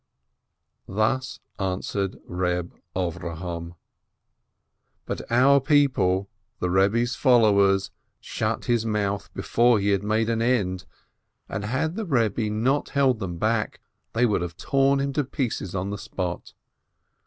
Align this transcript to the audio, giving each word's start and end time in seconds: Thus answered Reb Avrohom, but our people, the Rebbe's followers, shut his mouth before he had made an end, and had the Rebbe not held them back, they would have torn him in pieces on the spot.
Thus 0.87 1.39
answered 1.59 2.17
Reb 2.25 2.73
Avrohom, 2.95 3.75
but 5.05 5.21
our 5.31 5.59
people, 5.61 6.27
the 6.57 6.71
Rebbe's 6.71 7.15
followers, 7.15 7.91
shut 8.19 8.65
his 8.65 8.83
mouth 8.83 9.31
before 9.35 9.79
he 9.79 9.89
had 9.89 10.01
made 10.01 10.27
an 10.27 10.41
end, 10.41 10.85
and 11.47 11.65
had 11.65 11.93
the 11.93 12.05
Rebbe 12.07 12.49
not 12.49 12.89
held 12.89 13.19
them 13.19 13.37
back, 13.37 13.79
they 14.13 14.25
would 14.25 14.41
have 14.41 14.57
torn 14.57 14.99
him 14.99 15.13
in 15.15 15.25
pieces 15.27 15.75
on 15.75 15.91
the 15.91 15.99
spot. 15.99 16.55